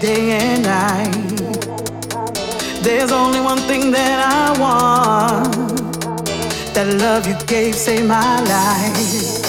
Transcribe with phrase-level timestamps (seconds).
[0.00, 1.12] Day and night.
[2.82, 5.54] There's only one thing that I want.
[6.74, 9.40] That love you gave saved my life.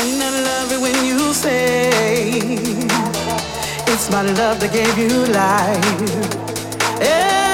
[0.00, 1.90] And I love it when you say
[3.86, 6.46] it's my love that gave you life.
[6.98, 7.45] Hey,